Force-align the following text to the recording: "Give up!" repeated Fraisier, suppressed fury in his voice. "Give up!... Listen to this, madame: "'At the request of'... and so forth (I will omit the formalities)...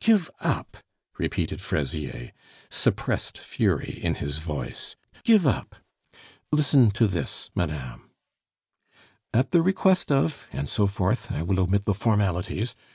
"Give 0.00 0.30
up!" 0.40 0.78
repeated 1.18 1.60
Fraisier, 1.60 2.30
suppressed 2.70 3.36
fury 3.36 4.00
in 4.02 4.14
his 4.14 4.38
voice. 4.38 4.96
"Give 5.24 5.46
up!... 5.46 5.76
Listen 6.50 6.90
to 6.92 7.06
this, 7.06 7.50
madame: 7.54 8.08
"'At 9.34 9.50
the 9.50 9.60
request 9.60 10.10
of'... 10.10 10.48
and 10.52 10.70
so 10.70 10.86
forth 10.86 11.30
(I 11.30 11.42
will 11.42 11.60
omit 11.60 11.84
the 11.84 11.92
formalities)... 11.92 12.74